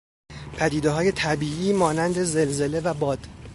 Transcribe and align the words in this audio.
پدیدههای 0.57 1.11
طبیعی 1.11 1.73
مانند 1.73 2.23
زلزله 2.23 2.79
و 2.79 2.93
باد 2.93 3.19